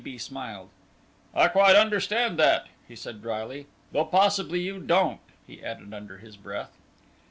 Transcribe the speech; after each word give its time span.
T. 0.01 0.03
B. 0.13 0.17
smiled. 0.17 0.69
"I 1.35 1.47
quite 1.47 1.75
understand 1.75 2.39
that," 2.39 2.65
he 2.87 2.95
said, 2.95 3.21
drily, 3.21 3.67
"though 3.91 4.05
possibly 4.05 4.59
you 4.59 4.79
don't," 4.79 5.19
he 5.45 5.63
added 5.63 5.93
under 5.93 6.17
his 6.17 6.37
breath. 6.37 6.75